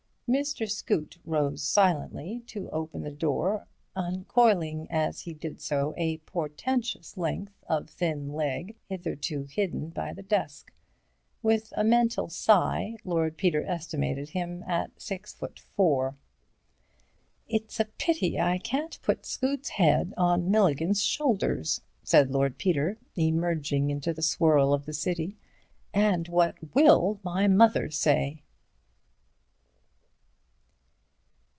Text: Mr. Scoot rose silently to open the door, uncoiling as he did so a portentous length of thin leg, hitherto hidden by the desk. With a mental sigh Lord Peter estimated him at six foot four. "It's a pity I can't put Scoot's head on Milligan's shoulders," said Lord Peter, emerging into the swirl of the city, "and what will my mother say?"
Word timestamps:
Mr. 0.33 0.65
Scoot 0.71 1.17
rose 1.25 1.61
silently 1.61 2.41
to 2.47 2.69
open 2.69 3.03
the 3.03 3.11
door, 3.11 3.67
uncoiling 3.97 4.87
as 4.89 5.19
he 5.23 5.33
did 5.33 5.59
so 5.59 5.93
a 5.97 6.19
portentous 6.19 7.17
length 7.17 7.61
of 7.67 7.89
thin 7.89 8.31
leg, 8.31 8.77
hitherto 8.87 9.43
hidden 9.43 9.89
by 9.89 10.13
the 10.13 10.21
desk. 10.23 10.71
With 11.43 11.73
a 11.75 11.83
mental 11.83 12.29
sigh 12.29 12.95
Lord 13.03 13.35
Peter 13.35 13.65
estimated 13.65 14.29
him 14.29 14.63
at 14.65 15.01
six 15.01 15.33
foot 15.33 15.59
four. 15.59 16.15
"It's 17.49 17.77
a 17.81 17.91
pity 17.97 18.39
I 18.39 18.57
can't 18.57 19.01
put 19.01 19.25
Scoot's 19.25 19.67
head 19.67 20.13
on 20.15 20.49
Milligan's 20.49 21.03
shoulders," 21.03 21.81
said 22.03 22.31
Lord 22.31 22.57
Peter, 22.57 22.97
emerging 23.17 23.89
into 23.89 24.13
the 24.13 24.21
swirl 24.23 24.73
of 24.73 24.85
the 24.85 24.93
city, 24.93 25.35
"and 25.93 26.29
what 26.29 26.55
will 26.73 27.19
my 27.21 27.49
mother 27.49 27.89
say?" 27.89 28.43